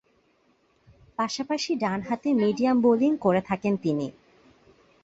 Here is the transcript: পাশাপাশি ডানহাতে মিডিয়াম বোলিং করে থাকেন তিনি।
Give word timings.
পাশাপাশি 1.19 1.71
ডানহাতে 1.75 2.29
মিডিয়াম 2.33 2.77
বোলিং 2.81 3.11
করে 3.17 3.41
থাকেন 3.41 3.73
তিনি। 3.77 4.07